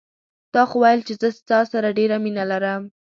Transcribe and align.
تا 0.53 0.61
خو 0.69 0.75
ویل 0.83 1.01
چې 1.07 1.13
زه 1.21 1.29
ستا 1.39 1.59
سره 1.71 1.95
ډېره 1.97 2.17
مینه 2.23 2.43
لرم 2.51 2.83